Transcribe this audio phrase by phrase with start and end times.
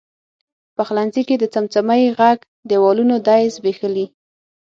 [0.75, 2.37] پخلنځي کې د څمڅۍ ږغ،
[2.69, 4.05] دیوالونو دی زبیښلي